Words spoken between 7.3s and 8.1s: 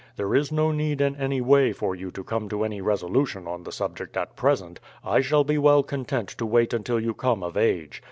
of age.